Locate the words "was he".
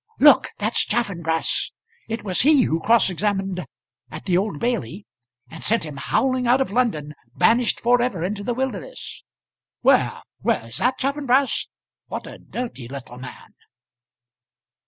2.23-2.63